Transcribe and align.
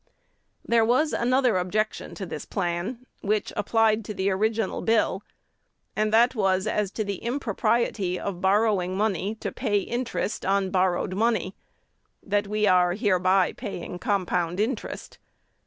"There 0.67 0.83
was 0.83 1.13
another 1.13 1.59
objection 1.59 2.15
to 2.15 2.25
this 2.25 2.43
plan, 2.43 3.05
which 3.19 3.53
applied 3.55 4.03
to 4.05 4.15
the 4.15 4.31
original 4.31 4.81
bill; 4.81 5.21
and 5.95 6.11
that 6.11 6.33
was 6.33 6.65
as 6.65 6.89
to 6.93 7.03
the 7.03 7.17
impropriety 7.17 8.19
of 8.19 8.41
borrowing 8.41 8.97
money 8.97 9.35
to 9.35 9.51
pay 9.51 9.77
interest 9.77 10.43
on 10.43 10.71
borrowed 10.71 11.13
money, 11.13 11.55
that 12.23 12.47
we 12.47 12.65
are 12.65 12.93
hereby 12.93 13.53
paying 13.53 13.99
compound 13.99 14.59
interest. 14.59 15.19